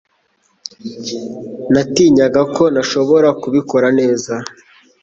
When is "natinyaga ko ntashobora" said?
1.73-3.29